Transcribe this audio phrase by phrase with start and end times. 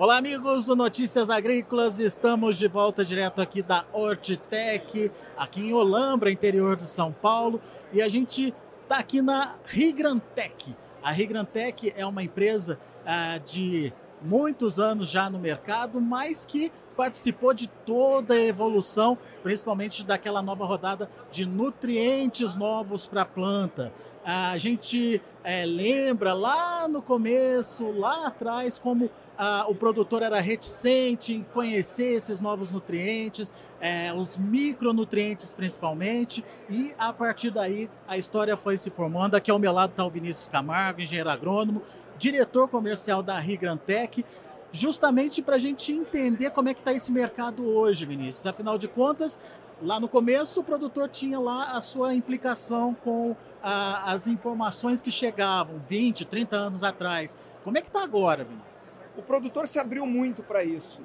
[0.00, 1.98] Olá, amigos do Notícias Agrícolas.
[1.98, 7.60] Estamos de volta direto aqui da Hortitec, aqui em Olambra, interior de São Paulo.
[7.92, 8.54] E a gente
[8.84, 10.76] está aqui na Rigrantec.
[11.02, 13.92] A Rigrantec é uma empresa ah, de
[14.22, 20.64] muitos anos já no mercado, mas que participou de toda a evolução, principalmente daquela nova
[20.64, 23.92] rodada de nutrientes novos para a planta.
[24.24, 31.32] A gente é, lembra lá no começo, lá atrás, como ah, o produtor era reticente
[31.32, 38.56] em conhecer esses novos nutrientes, é, os micronutrientes principalmente, e a partir daí a história
[38.56, 39.36] foi se formando.
[39.36, 41.82] Aqui ao meu lado está o Vinícius Camargo, engenheiro agrônomo,
[42.18, 44.24] diretor comercial da Rigrantec,
[44.72, 48.44] justamente para a gente entender como é que está esse mercado hoje, Vinícius.
[48.44, 49.38] Afinal de contas,
[49.80, 55.12] lá no começo o produtor tinha lá a sua implicação com ah, as informações que
[55.12, 57.36] chegavam 20, 30 anos atrás.
[57.62, 58.77] Como é que está agora, Vinícius?
[59.18, 61.02] O produtor se abriu muito para isso.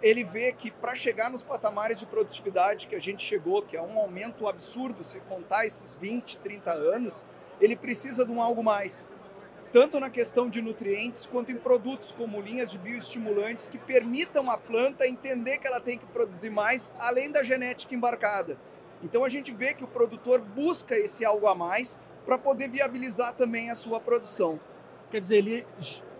[0.00, 3.82] Ele vê que para chegar nos patamares de produtividade que a gente chegou, que é
[3.82, 7.22] um aumento absurdo se contar esses 20, 30 anos,
[7.60, 9.06] ele precisa de um algo mais.
[9.70, 14.56] Tanto na questão de nutrientes, quanto em produtos como linhas de bioestimulantes que permitam à
[14.56, 18.56] planta entender que ela tem que produzir mais, além da genética embarcada.
[19.02, 23.34] Então a gente vê que o produtor busca esse algo a mais para poder viabilizar
[23.34, 24.58] também a sua produção.
[25.10, 25.66] Quer dizer, ele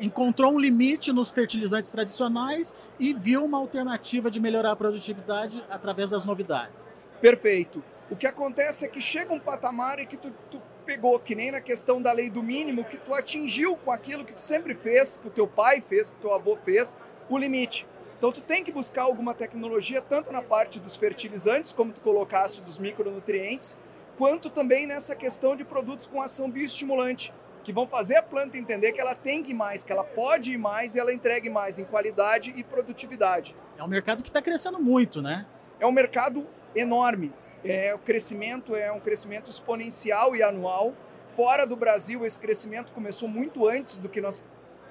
[0.01, 6.11] encontrou um limite nos fertilizantes tradicionais e viu uma alternativa de melhorar a produtividade através
[6.11, 6.75] das novidades.
[7.21, 7.83] Perfeito.
[8.11, 11.53] O que acontece é que chega um patamar e que tu, tu pegou, que nem
[11.53, 15.17] na questão da lei do mínimo, que tu atingiu com aquilo que tu sempre fez,
[15.17, 16.97] que o teu pai fez, que o teu avô fez,
[17.29, 17.87] o limite.
[18.19, 22.61] Então tu tem que buscar alguma tecnologia, tanto na parte dos fertilizantes, como tu colocaste,
[22.61, 23.77] dos micronutrientes,
[24.19, 28.93] quanto também nessa questão de produtos com ação bioestimulante que vão fazer a planta entender
[28.93, 31.79] que ela tem que ir mais, que ela pode ir mais e ela entregue mais
[31.79, 33.55] em qualidade e produtividade.
[33.77, 35.47] É um mercado que está crescendo muito, né?
[35.79, 37.33] É um mercado enorme.
[37.65, 40.95] É, o crescimento é um crescimento exponencial e anual.
[41.35, 44.43] Fora do Brasil, esse crescimento começou muito antes do que nós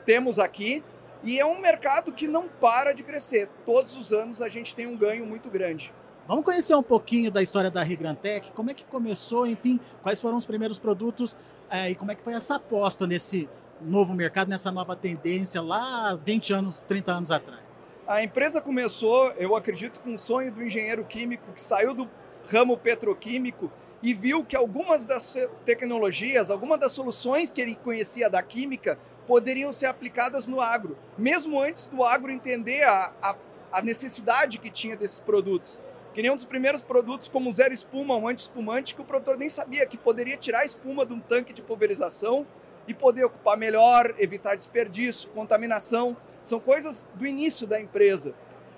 [0.06, 0.84] temos aqui.
[1.24, 3.50] E é um mercado que não para de crescer.
[3.66, 5.94] Todos os anos a gente tem um ganho muito grande.
[6.28, 10.38] Vamos conhecer um pouquinho da história da Rigrantec, como é que começou, enfim, quais foram
[10.38, 11.36] os primeiros produtos
[11.70, 13.50] é, e como é que foi essa aposta nesse
[13.82, 17.60] novo mercado, nessa nova tendência lá 20 anos, 30 anos atrás?
[18.08, 22.10] A empresa começou, eu acredito, com o sonho do engenheiro químico que saiu do
[22.52, 23.72] ramo petroquímico
[24.02, 28.98] e viu que algumas das tecnologias, algumas das soluções que ele conhecia da química
[29.28, 33.36] poderiam ser aplicadas no agro, mesmo antes do agro entender a, a,
[33.72, 35.80] a necessidade que tinha desses produtos.
[36.14, 39.48] Que nem um dos primeiros produtos como zero espuma, um anti-espumante, que o produtor nem
[39.48, 42.48] sabia que poderia tirar a espuma de um tanque de pulverização
[42.88, 46.18] e poder ocupar melhor, evitar desperdício, contaminação.
[46.44, 48.34] São coisas do início da empresa.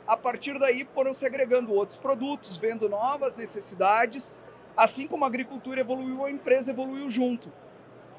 [0.06, 4.38] A partir daí foram se agregando outros produtos, vendo novas necessidades.
[4.76, 7.48] Assim como a agricultura evoluiu, a empresa evoluiu junto.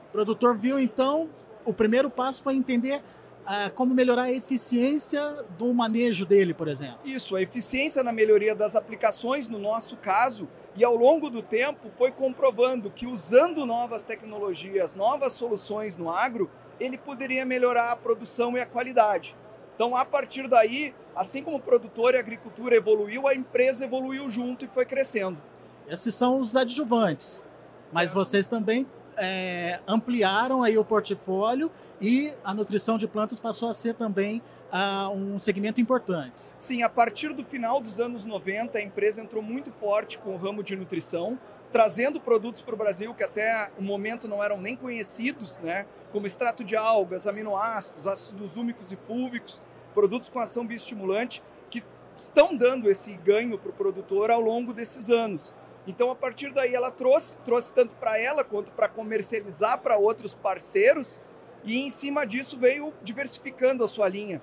[0.09, 1.29] O produtor viu então,
[1.65, 3.03] o primeiro passo foi entender
[3.45, 6.99] ah, como melhorar a eficiência do manejo dele, por exemplo.
[7.05, 11.91] Isso, a eficiência na melhoria das aplicações, no nosso caso, e ao longo do tempo
[11.97, 18.57] foi comprovando que usando novas tecnologias, novas soluções no agro, ele poderia melhorar a produção
[18.57, 19.37] e a qualidade.
[19.75, 24.29] Então, a partir daí, assim como o produtor e a agricultura evoluiu, a empresa evoluiu
[24.29, 25.43] junto e foi crescendo.
[25.89, 27.45] Esses são os adjuvantes,
[27.85, 27.95] certo.
[27.95, 28.87] mas vocês também
[29.17, 34.43] é, ampliaram aí o portfólio e a nutrição de plantas passou a ser também
[34.73, 36.33] uh, um segmento importante.
[36.59, 40.37] Sim, a partir do final dos anos 90, a empresa entrou muito forte com o
[40.37, 41.39] ramo de nutrição,
[41.71, 45.87] trazendo produtos para o Brasil que até o momento não eram nem conhecidos, né?
[46.11, 49.63] como extrato de algas, aminoácidos, ácidos úmicos e fúlvicos,
[49.95, 51.83] produtos com ação bioestimulante, que
[52.17, 55.55] estão dando esse ganho para o produtor ao longo desses anos.
[55.87, 60.35] Então, a partir daí, ela trouxe, trouxe tanto para ela quanto para comercializar para outros
[60.35, 61.21] parceiros,
[61.65, 64.43] e em cima disso veio diversificando a sua linha.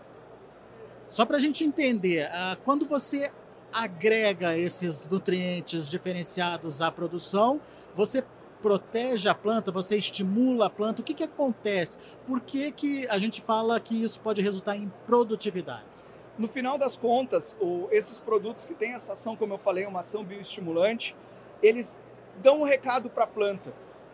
[1.10, 3.32] Só para a gente entender, ah, quando você
[3.72, 7.62] agrega esses nutrientes diferenciados à produção,
[7.96, 8.24] você
[8.62, 11.98] protege a planta, você estimula a planta, o que, que acontece?
[12.28, 15.99] Por que, que a gente fala que isso pode resultar em produtividade?
[16.40, 17.54] No final das contas,
[17.92, 21.14] esses produtos que têm essa ação, como eu falei, uma ação bioestimulante,
[21.62, 22.02] eles
[22.38, 23.74] dão um recado para a planta.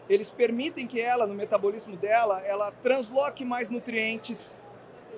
[0.10, 4.56] Eles permitem que ela, no metabolismo dela, ela transloque mais nutrientes,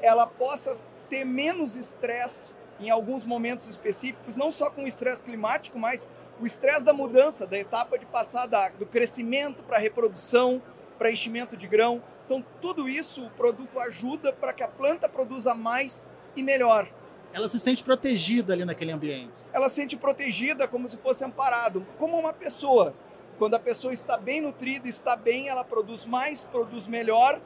[0.02, 5.80] ela possa ter menos estresse em alguns momentos específicos, não só com o estresse climático,
[5.80, 6.10] mas
[6.42, 10.62] o estresse da mudança, da etapa de passar da, do crescimento para a reprodução,
[10.98, 12.04] para enchimento de grão.
[12.26, 16.88] Então, tudo isso o produto ajuda para que a planta produza mais e melhor.
[17.34, 19.34] Ela se sente protegida ali naquele ambiente.
[19.52, 22.94] Ela se sente protegida como se fosse amparado, como uma pessoa.
[23.38, 27.40] Quando a pessoa está bem nutrida, está bem, ela produz mais, produz melhor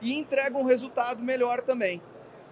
[0.00, 2.02] e entrega um resultado melhor também.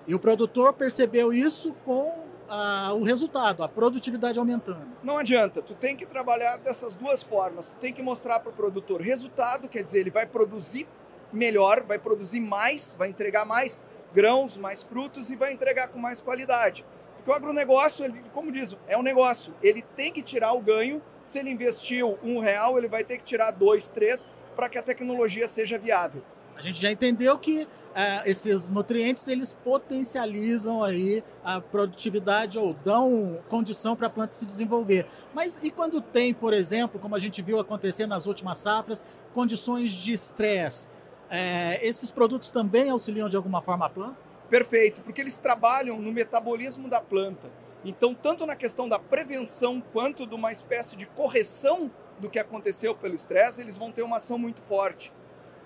[0.06, 4.86] E o produtor percebeu isso com ah, o resultado, a produtividade aumentando.
[5.02, 7.70] Não adianta, tu tem que trabalhar dessas duas formas.
[7.70, 10.86] Tu tem que mostrar para o produtor resultado, quer dizer, ele vai produzir
[11.32, 13.80] melhor, vai produzir mais, vai entregar mais
[14.14, 16.84] grãos, mais frutos e vai entregar com mais qualidade.
[17.16, 19.54] Porque o agronegócio, ele, como diz, é um negócio.
[19.62, 21.02] Ele tem que tirar o ganho.
[21.24, 24.82] Se ele investiu um real, ele vai ter que tirar dois, três, para que a
[24.82, 26.22] tecnologia seja viável.
[26.56, 33.40] A gente já entendeu que é, esses nutrientes eles potencializam aí a produtividade ou dão
[33.48, 35.06] condição para a planta se desenvolver.
[35.32, 39.02] Mas e quando tem, por exemplo, como a gente viu acontecer nas últimas safras,
[39.32, 40.88] condições de estresse?
[41.30, 44.16] É, esses produtos também auxiliam de alguma forma a planta?
[44.48, 47.50] Perfeito, porque eles trabalham no metabolismo da planta.
[47.84, 52.94] Então, tanto na questão da prevenção quanto de uma espécie de correção do que aconteceu
[52.94, 55.12] pelo estresse, eles vão ter uma ação muito forte.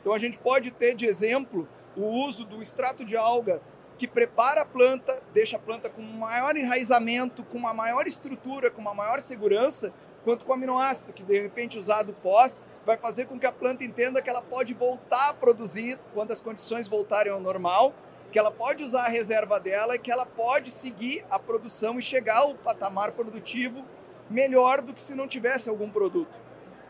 [0.01, 4.63] Então, a gente pode ter de exemplo o uso do extrato de algas, que prepara
[4.63, 9.21] a planta, deixa a planta com maior enraizamento, com uma maior estrutura, com uma maior
[9.21, 9.93] segurança,
[10.29, 13.83] quanto com o aminoácido, que de repente usado pós vai fazer com que a planta
[13.83, 17.95] entenda que ela pode voltar a produzir quando as condições voltarem ao normal,
[18.31, 22.03] que ela pode usar a reserva dela e que ela pode seguir a produção e
[22.03, 23.83] chegar ao patamar produtivo
[24.29, 26.39] melhor do que se não tivesse algum produto.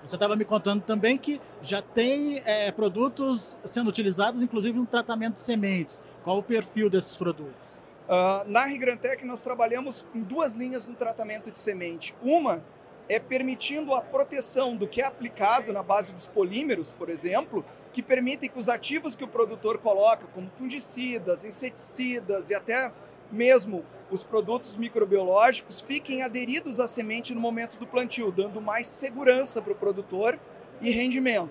[0.02, 5.34] Você estava me contando também que já tem é, produtos sendo utilizados, inclusive no tratamento
[5.34, 6.02] de sementes.
[6.24, 7.54] Qual o perfil desses produtos?
[8.08, 12.16] Uh, na Rigrantec nós trabalhamos em duas linhas no tratamento de semente.
[12.20, 12.64] Uma
[13.08, 18.02] é permitindo a proteção do que é aplicado na base dos polímeros, por exemplo, que
[18.02, 22.92] permitem que os ativos que o produtor coloca, como fungicidas, inseticidas e até
[23.32, 29.60] mesmo os produtos microbiológicos, fiquem aderidos à semente no momento do plantio, dando mais segurança
[29.60, 30.38] para o produtor
[30.80, 31.50] e rendimento.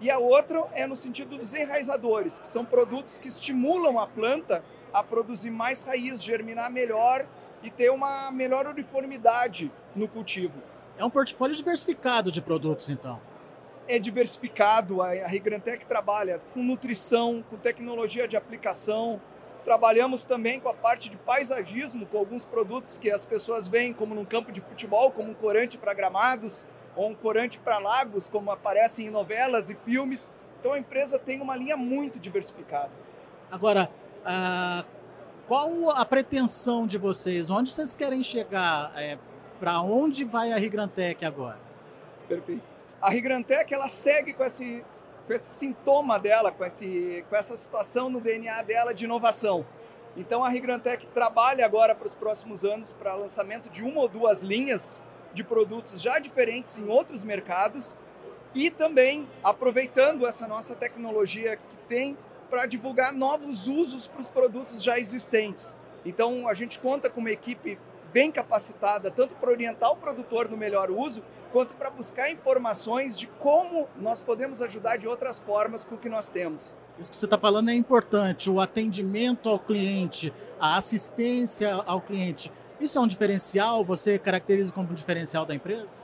[0.00, 4.64] E a outra é no sentido dos enraizadores, que são produtos que estimulam a planta
[4.92, 7.26] a produzir mais raiz, germinar melhor
[7.62, 10.62] e ter uma melhor uniformidade no cultivo.
[10.98, 13.20] É um portfólio diversificado de produtos, então.
[13.86, 15.00] É diversificado.
[15.00, 19.20] A Rigrantec trabalha com nutrição, com tecnologia de aplicação.
[19.64, 24.14] Trabalhamos também com a parte de paisagismo, com alguns produtos que as pessoas veem como
[24.14, 26.66] num campo de futebol, como um corante para gramados
[26.96, 30.30] ou um corante para lagos, como aparecem em novelas e filmes.
[30.58, 32.90] Então a empresa tem uma linha muito diversificada.
[33.50, 33.88] Agora,
[34.22, 34.86] uh,
[35.46, 37.50] qual a pretensão de vocês?
[37.50, 38.92] Onde vocês querem chegar?
[38.96, 39.16] É,
[39.58, 41.58] para onde vai a Rigrantec agora?
[42.28, 42.62] Perfeito.
[43.00, 44.84] A Rigrantec ela segue com esse,
[45.26, 49.64] com esse sintoma dela, com, esse, com essa situação no DNA dela de inovação.
[50.16, 54.42] Então a Rigrantec trabalha agora para os próximos anos para lançamento de uma ou duas
[54.42, 55.02] linhas
[55.32, 57.96] de produtos já diferentes em outros mercados
[58.54, 62.16] e também aproveitando essa nossa tecnologia que tem
[62.50, 65.76] para divulgar novos usos para os produtos já existentes.
[66.04, 67.78] Então a gente conta com uma equipe
[68.18, 71.22] bem capacitada, tanto para orientar o produtor no melhor uso,
[71.52, 76.08] quanto para buscar informações de como nós podemos ajudar de outras formas com o que
[76.08, 76.74] nós temos.
[76.98, 82.50] Isso que você está falando é importante, o atendimento ao cliente, a assistência ao cliente.
[82.80, 83.84] Isso é um diferencial?
[83.84, 86.00] Você caracteriza como um diferencial da empresa?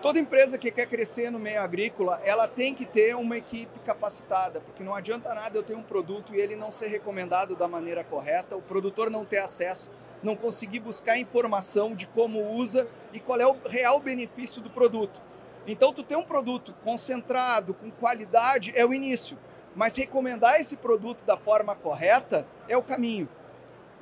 [0.00, 4.60] Toda empresa que quer crescer no meio agrícola, ela tem que ter uma equipe capacitada,
[4.60, 8.04] porque não adianta nada eu ter um produto e ele não ser recomendado da maneira
[8.04, 9.90] correta, o produtor não ter acesso
[10.26, 15.22] não conseguir buscar informação de como usa e qual é o real benefício do produto.
[15.66, 19.38] Então, tu ter um produto concentrado, com qualidade, é o início.
[19.74, 23.28] Mas recomendar esse produto da forma correta é o caminho.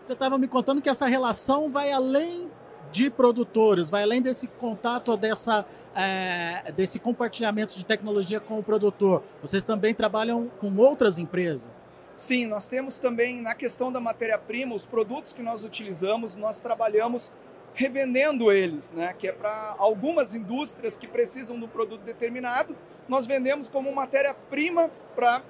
[0.01, 2.51] Você estava me contando que essa relação vai além
[2.91, 9.23] de produtores, vai além desse contato, dessa, é, desse compartilhamento de tecnologia com o produtor.
[9.43, 11.94] Vocês também trabalham com outras empresas?
[12.17, 17.33] Sim, nós temos também na questão da matéria-prima, os produtos que nós utilizamos, nós trabalhamos
[17.75, 19.13] revendendo eles, né?
[19.19, 22.77] Que é para algumas indústrias que precisam de um produto determinado,
[23.09, 25.43] nós vendemos como matéria-prima para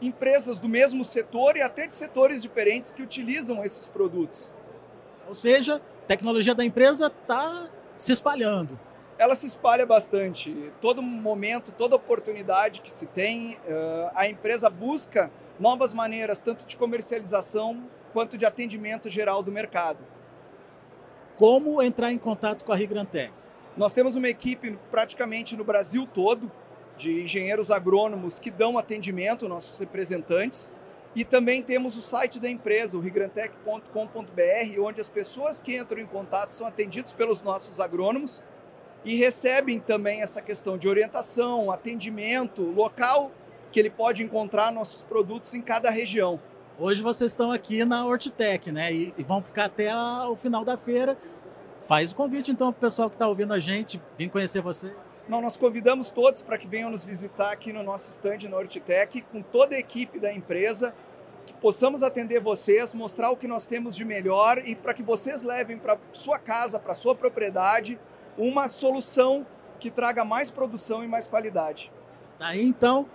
[0.00, 4.54] empresas do mesmo setor e até de setores diferentes que utilizam esses produtos.
[5.26, 8.78] Ou seja, tecnologia da empresa está se espalhando.
[9.18, 10.72] Ela se espalha bastante.
[10.80, 16.76] Todo momento, toda oportunidade que se tem, eh, a empresa busca novas maneiras, tanto de
[16.76, 17.82] comercialização
[18.12, 19.98] quanto de atendimento geral do mercado.
[21.36, 23.32] Como entrar em contato com a Rigrantec?
[23.76, 26.50] Nós temos uma equipe praticamente no Brasil todo
[26.96, 30.72] de engenheiros agrônomos que dão atendimento, nossos representantes,
[31.16, 36.06] E também temos o site da empresa, o rigrantec.com.br, onde as pessoas que entram em
[36.06, 38.42] contato são atendidos pelos nossos agrônomos
[39.04, 43.30] e recebem também essa questão de orientação, atendimento, local
[43.70, 46.40] que ele pode encontrar nossos produtos em cada região.
[46.78, 48.92] Hoje vocês estão aqui na Hortitec, né?
[48.92, 51.18] E, e vão ficar até a, o final da feira.
[51.76, 54.92] Faz o convite então para o pessoal que está ouvindo a gente vir conhecer vocês.
[55.28, 59.22] Não, nós convidamos todos para que venham nos visitar aqui no nosso stand na Hortitec,
[59.22, 60.94] com toda a equipe da empresa,
[61.46, 65.44] que possamos atender vocês, mostrar o que nós temos de melhor e para que vocês
[65.44, 67.98] levem para sua casa, para sua propriedade,
[68.38, 69.44] uma solução
[69.80, 71.92] que traga mais produção e mais qualidade.
[72.38, 73.06] Daí então,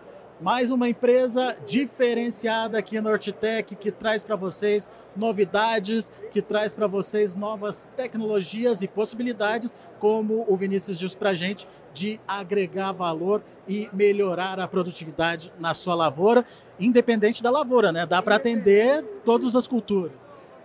[0.41, 6.87] mais uma empresa diferenciada aqui na Hortitec que traz para vocês novidades, que traz para
[6.87, 13.41] vocês novas tecnologias e possibilidades, como o Vinícius disse para a gente, de agregar valor
[13.67, 16.45] e melhorar a produtividade na sua lavoura,
[16.77, 18.05] independente da lavoura, né?
[18.05, 20.11] Dá para atender todas as culturas.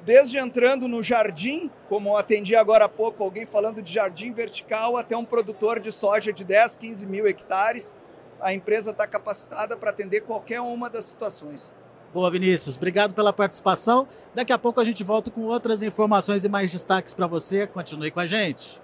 [0.04, 5.16] Desde entrando no jardim, como atendi agora há pouco, alguém falando de jardim vertical, até
[5.16, 7.92] um produtor de soja de 10, 15 mil hectares,
[8.40, 11.74] a empresa está capacitada para atender qualquer uma das situações.
[12.14, 12.76] Boa, Vinícius.
[12.76, 14.08] Obrigado pela participação.
[14.34, 17.66] Daqui a pouco a gente volta com outras informações e mais destaques para você.
[17.66, 18.80] Continue com a gente.